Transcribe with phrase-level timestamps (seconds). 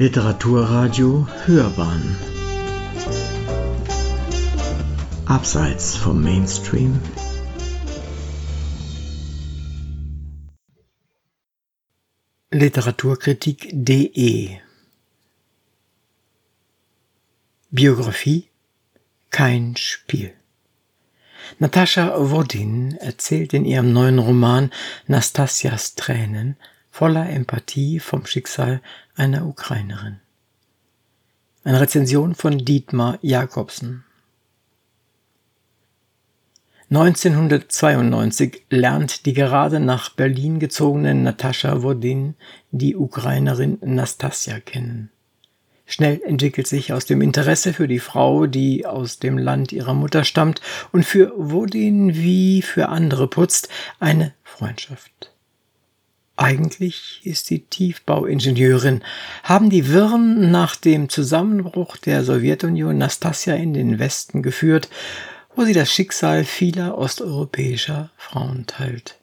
[0.00, 2.16] Literaturradio Hörbahn.
[5.26, 7.00] Abseits vom Mainstream.
[12.52, 14.58] Literaturkritik.de
[17.70, 18.50] Biografie
[19.30, 20.32] Kein Spiel.
[21.58, 24.70] Natascha Wodin erzählt in ihrem neuen Roman
[25.08, 26.56] Nastasias Tränen
[26.98, 28.80] voller Empathie vom Schicksal
[29.14, 30.16] einer Ukrainerin.
[31.62, 34.02] Eine Rezension von Dietmar Jakobsen.
[36.90, 42.34] 1992 lernt die gerade nach Berlin gezogene Natascha Wodin
[42.72, 45.12] die Ukrainerin Nastasia kennen.
[45.86, 50.24] Schnell entwickelt sich aus dem Interesse für die Frau, die aus dem Land ihrer Mutter
[50.24, 53.68] stammt und für Wodin wie für andere putzt,
[54.00, 55.37] eine Freundschaft.
[56.40, 59.02] Eigentlich ist sie Tiefbauingenieurin,
[59.42, 64.88] haben die Wirren nach dem Zusammenbruch der Sowjetunion Nastasia in den Westen geführt,
[65.56, 69.18] wo sie das Schicksal vieler osteuropäischer Frauen teilt?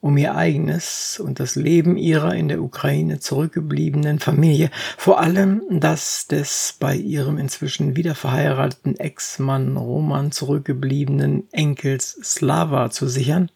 [0.00, 6.28] Um ihr eigenes und das Leben ihrer in der Ukraine zurückgebliebenen Familie, vor allem das
[6.28, 13.50] des bei ihrem inzwischen wieder verheirateten Ex-Mann Roman zurückgebliebenen Enkels Slava zu sichern,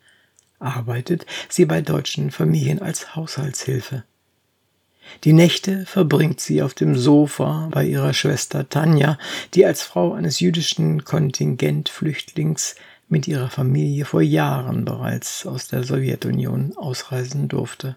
[0.61, 4.05] arbeitet sie bei deutschen Familien als Haushaltshilfe.
[5.25, 9.19] Die Nächte verbringt sie auf dem Sofa bei ihrer Schwester Tanja,
[9.55, 12.77] die als Frau eines jüdischen Kontingentflüchtlings
[13.09, 17.97] mit ihrer Familie vor Jahren bereits aus der Sowjetunion ausreisen durfte.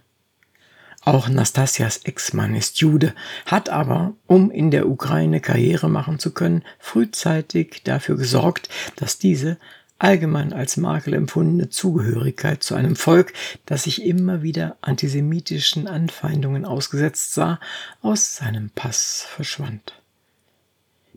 [1.05, 3.13] Auch Nastasias Ex-Mann ist Jude,
[3.45, 9.57] hat aber, um in der Ukraine Karriere machen zu können, frühzeitig dafür gesorgt, dass diese
[10.03, 13.33] allgemein als Makel empfundene Zugehörigkeit zu einem Volk,
[13.65, 17.59] das sich immer wieder antisemitischen Anfeindungen ausgesetzt sah,
[18.01, 19.93] aus seinem Pass verschwand.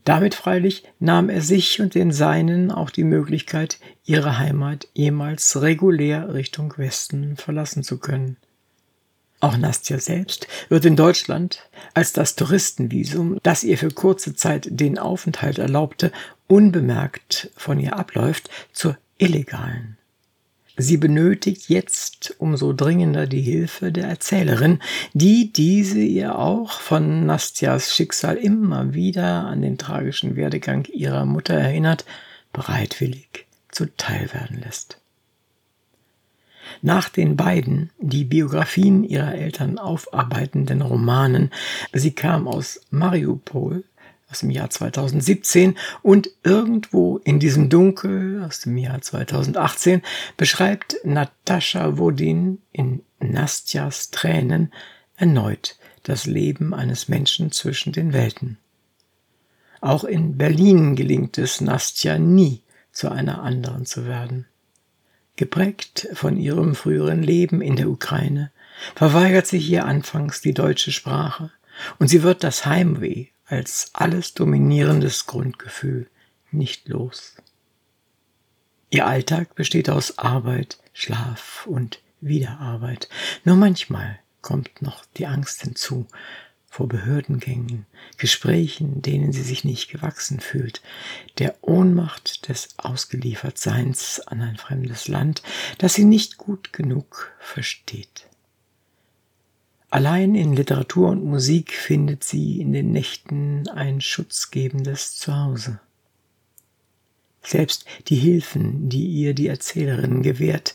[0.05, 6.33] Damit freilich nahm er sich und den Seinen auch die Möglichkeit, ihre Heimat jemals regulär
[6.33, 8.37] Richtung Westen verlassen zu können.
[9.47, 14.99] Auch Nastja selbst wird in Deutschland als das Touristenvisum, das ihr für kurze Zeit den
[14.99, 16.11] Aufenthalt erlaubte,
[16.49, 19.99] unbemerkt von ihr abläuft, zur illegalen.
[20.77, 24.81] Sie benötigt jetzt umso dringender die Hilfe der Erzählerin,
[25.12, 31.55] die diese ihr auch von Nastjas Schicksal immer wieder an den tragischen Werdegang ihrer Mutter
[31.55, 32.05] erinnert,
[32.53, 34.99] bereitwillig zuteil werden lässt.
[36.82, 41.50] Nach den beiden die Biografien ihrer Eltern aufarbeitenden Romanen
[41.93, 43.84] Sie kam aus Mariupol
[44.31, 50.03] aus dem Jahr 2017 und irgendwo in diesem Dunkel aus dem Jahr 2018
[50.37, 54.72] beschreibt Natascha Wodin in Nastjas Tränen
[55.16, 58.59] erneut das Leben eines Menschen zwischen den Welten.
[59.81, 62.62] Auch in Berlin gelingt es Nastja nie,
[62.93, 64.47] zu einer anderen zu werden.
[65.36, 68.50] Geprägt von ihrem früheren Leben in der Ukraine,
[68.94, 71.50] verweigert sich ihr anfangs die deutsche Sprache,
[71.98, 76.08] und sie wird das Heimweh als alles dominierendes Grundgefühl
[76.50, 77.36] nicht los.
[78.91, 83.08] Ihr Alltag besteht aus Arbeit, Schlaf und Wiederarbeit.
[83.44, 86.06] Nur manchmal kommt noch die Angst hinzu
[86.76, 87.87] vor Behördengängen,
[88.19, 90.82] Gesprächen, denen sie sich nicht gewachsen fühlt,
[91.38, 95.42] der Ohnmacht des Ausgeliefertseins an ein fremdes Land,
[95.78, 98.28] das sie nicht gut genug versteht.
[99.88, 105.81] Allein in Literatur und Musik findet sie in den Nächten ein schutzgebendes Zuhause.
[107.42, 110.75] Selbst die Hilfen, die ihr die Erzählerin gewährt,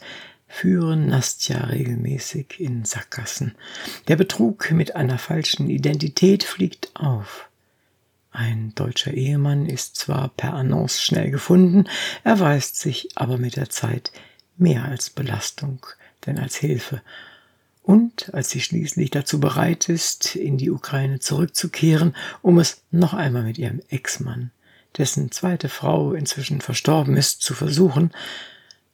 [0.52, 3.56] führen Nastja regelmäßig in Sackgassen.
[4.08, 7.50] Der Betrug mit einer falschen Identität fliegt auf.
[8.32, 11.86] Ein deutscher Ehemann ist zwar per Annonce schnell gefunden,
[12.24, 14.12] erweist sich aber mit der Zeit
[14.58, 15.86] mehr als Belastung
[16.26, 17.02] denn als Hilfe
[17.84, 23.44] und als sie schließlich dazu bereit ist, in die Ukraine zurückzukehren, um es noch einmal
[23.44, 24.52] mit ihrem Ex-Mann,
[24.98, 28.12] dessen zweite Frau inzwischen verstorben ist, zu versuchen,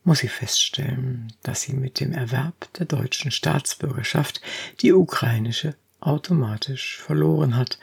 [0.07, 4.39] muss sie feststellen, dass sie mit dem Erwerb der deutschen Staatsbürgerschaft
[4.79, 7.77] die ukrainische automatisch verloren hat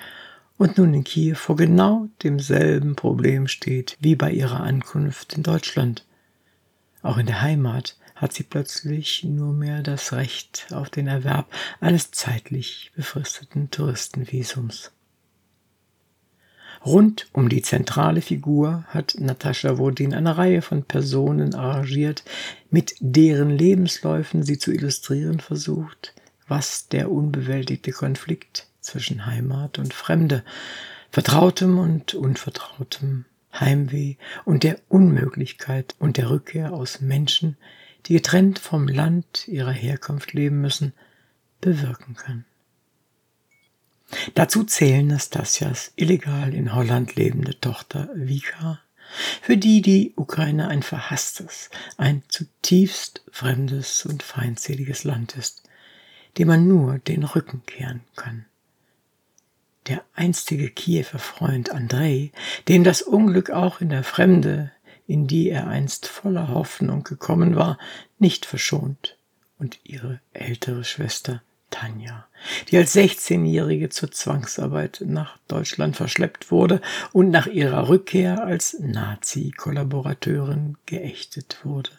[0.56, 6.06] und nun in Kiew vor genau demselben Problem steht wie bei ihrer Ankunft in Deutschland.
[7.03, 12.11] Auch in der Heimat hat sie plötzlich nur mehr das Recht auf den Erwerb eines
[12.11, 14.94] zeitlich befristeten Touristenvisums.
[16.84, 22.25] Rund um die zentrale Figur hat Natascha Wodin eine Reihe von Personen arrangiert,
[22.70, 26.14] mit deren Lebensläufen sie zu illustrieren versucht,
[26.46, 30.44] was der unbewältigte Konflikt zwischen Heimat und Fremde,
[31.10, 33.25] Vertrautem und Unvertrautem,
[33.58, 37.56] Heimweh und der Unmöglichkeit und der Rückkehr aus Menschen,
[38.06, 40.92] die getrennt vom Land ihrer Herkunft leben müssen,
[41.62, 42.44] bewirken kann.
[44.34, 48.80] Dazu zählen Nastasias illegal in Holland lebende Tochter Vika,
[49.40, 55.62] für die die Ukraine ein verhasstes, ein zutiefst fremdes und feindseliges Land ist,
[56.38, 58.46] dem man nur den Rücken kehren kann.
[59.86, 62.32] Der einstige Kiewer Freund Andrei,
[62.68, 64.72] dem das Unglück auch in der Fremde,
[65.06, 67.78] in die er einst voller Hoffnung gekommen war,
[68.18, 69.18] nicht verschont,
[69.58, 71.42] und ihre ältere Schwester
[71.75, 72.29] Tanja,
[72.71, 76.81] die als 16-Jährige zur Zwangsarbeit nach Deutschland verschleppt wurde
[77.12, 81.91] und nach ihrer Rückkehr als Nazi-Kollaborateurin geächtet wurde.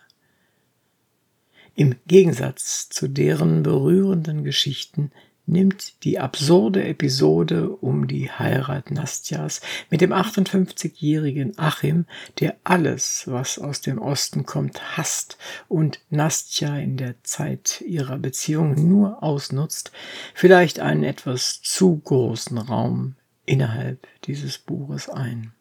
[1.76, 5.12] Im Gegensatz zu deren berührenden Geschichten
[5.48, 12.06] nimmt die absurde Episode um die Heirat Nastjas mit dem 58-jährigen Achim,
[12.40, 15.38] der alles, was aus dem Osten kommt, hasst
[15.68, 19.92] und Nastja in der Zeit ihrer Beziehung nur ausnutzt,
[20.34, 23.16] vielleicht einen etwas zu großen Raum
[23.46, 25.52] innerhalb dieses Buches ein.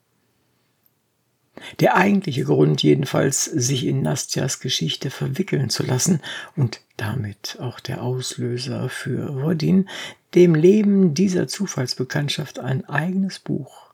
[1.81, 6.21] Der eigentliche Grund jedenfalls, sich in Nastjas Geschichte verwickeln zu lassen
[6.57, 9.89] und damit auch der Auslöser für Wodin,
[10.35, 13.93] dem Leben dieser Zufallsbekanntschaft ein eigenes Buch,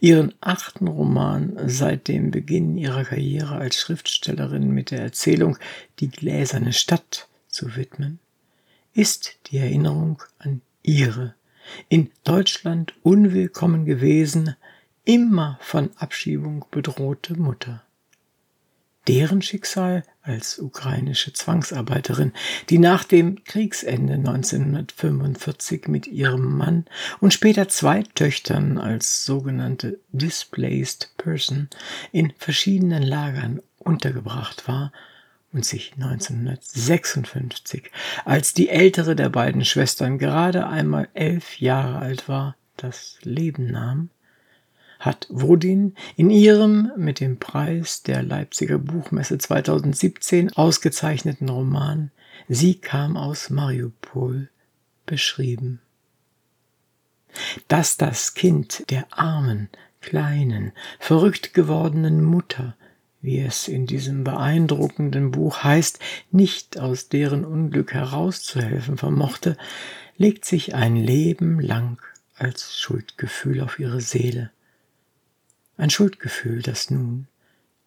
[0.00, 5.58] ihren achten Roman seit dem Beginn ihrer Karriere als Schriftstellerin mit der Erzählung
[5.98, 8.18] Die gläserne Stadt zu widmen,
[8.94, 11.34] ist die Erinnerung an ihre
[11.88, 14.56] in Deutschland unwillkommen gewesen,
[15.04, 17.82] immer von Abschiebung bedrohte Mutter.
[19.08, 22.32] Deren Schicksal als ukrainische Zwangsarbeiterin,
[22.70, 26.84] die nach dem Kriegsende 1945 mit ihrem Mann
[27.18, 31.68] und später zwei Töchtern als sogenannte Displaced Person
[32.12, 34.92] in verschiedenen Lagern untergebracht war
[35.52, 37.90] und sich 1956,
[38.24, 44.10] als die ältere der beiden Schwestern gerade einmal elf Jahre alt war, das Leben nahm,
[45.02, 52.12] hat Wodin in ihrem mit dem Preis der Leipziger Buchmesse 2017 ausgezeichneten Roman
[52.48, 54.48] Sie kam aus Mariupol
[55.04, 55.80] beschrieben.
[57.66, 59.70] Dass das Kind der armen,
[60.00, 62.76] kleinen, verrückt gewordenen Mutter,
[63.20, 65.98] wie es in diesem beeindruckenden Buch heißt,
[66.30, 69.56] nicht aus deren Unglück herauszuhelfen vermochte,
[70.16, 72.00] legt sich ein Leben lang
[72.36, 74.50] als Schuldgefühl auf ihre Seele
[75.82, 77.26] ein Schuldgefühl, das nun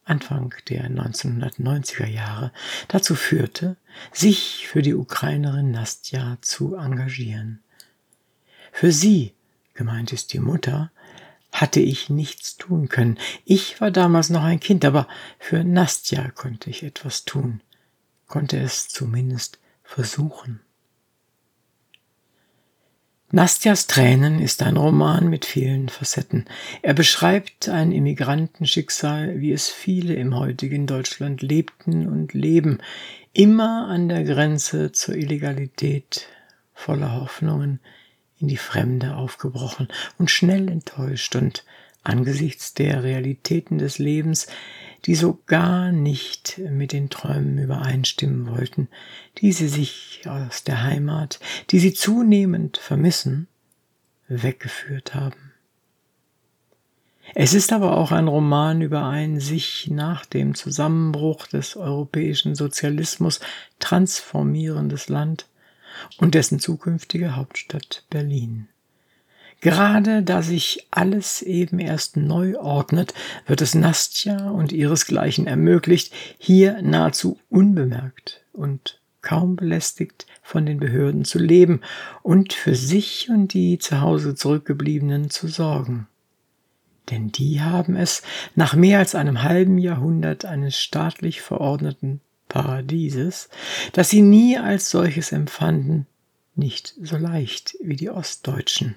[0.03, 2.51] Anfang der 1990er Jahre
[2.89, 3.77] dazu führte,
[4.12, 7.63] sich für die Ukrainerin Nastja zu engagieren.
[8.74, 9.33] Für sie,
[9.74, 10.92] gemeint ist die Mutter,
[11.53, 13.18] hatte ich nichts tun können.
[13.45, 15.07] Ich war damals noch ein Kind, aber
[15.39, 17.62] für Nastja konnte ich etwas tun,
[18.27, 20.59] konnte es zumindest versuchen.
[23.31, 26.45] Nastjas Tränen ist ein Roman mit vielen Facetten.
[26.83, 32.77] Er beschreibt ein Immigrantenschicksal, wie es viele im heutigen Deutschland lebten und leben,
[33.33, 36.27] immer an der Grenze zur Illegalität,
[36.74, 37.79] voller Hoffnungen,
[38.39, 39.88] in die Fremde aufgebrochen
[40.20, 41.65] und schnell enttäuscht und
[42.03, 44.48] angesichts der Realitäten des Lebens
[45.05, 48.88] die so gar nicht mit den Träumen übereinstimmen wollten,
[49.38, 53.47] die sie sich aus der Heimat, die sie zunehmend vermissen,
[54.27, 55.53] weggeführt haben.
[57.33, 63.39] Es ist aber auch ein Roman über ein sich nach dem Zusammenbruch des europäischen Sozialismus
[63.79, 65.47] transformierendes Land
[66.17, 68.67] und dessen zukünftige Hauptstadt Berlin.
[69.62, 73.13] Gerade da sich alles eben erst neu ordnet,
[73.47, 81.25] wird es Nastja und ihresgleichen ermöglicht, hier nahezu unbemerkt und kaum belästigt von den Behörden
[81.25, 81.81] zu leben
[82.21, 86.07] und für sich und die zu Hause zurückgebliebenen zu sorgen.
[87.09, 88.24] Denn die haben es
[88.55, 93.50] nach mehr als einem halben Jahrhundert eines staatlich verordneten Paradieses,
[93.93, 96.07] das sie nie als solches empfanden,
[96.55, 98.95] nicht so leicht wie die Ostdeutschen.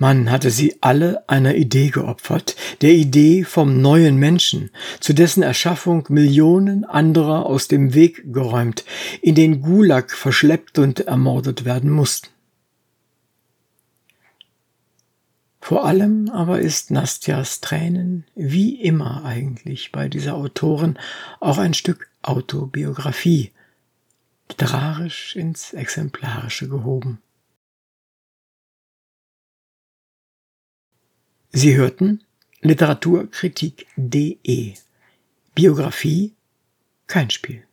[0.00, 6.04] Man hatte sie alle einer Idee geopfert, der Idee vom neuen Menschen, zu dessen Erschaffung
[6.08, 8.84] Millionen anderer aus dem Weg geräumt,
[9.22, 12.28] in den Gulag verschleppt und ermordet werden mussten.
[15.60, 20.96] Vor allem aber ist Nastjas Tränen, wie immer eigentlich bei dieser Autorin,
[21.40, 23.50] auch ein Stück Autobiografie,
[24.48, 27.18] literarisch ins Exemplarische gehoben.
[31.50, 32.22] Sie hörten
[32.60, 34.74] Literaturkritik.de
[35.54, 36.34] Biografie
[37.06, 37.64] kein Spiel.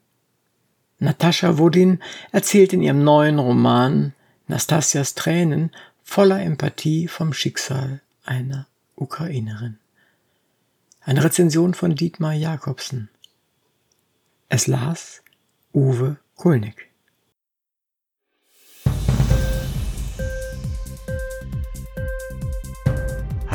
[1.00, 2.02] Natascha Wodin
[2.32, 4.14] erzählt in ihrem neuen Roman
[4.48, 5.72] Nastasias Tränen
[6.04, 9.78] voller Empathie vom Schicksal einer Ukrainerin.
[11.02, 13.10] Eine Rezension von Dietmar Jakobsen.
[14.48, 15.24] Es las
[15.74, 16.92] Uwe Kulnig.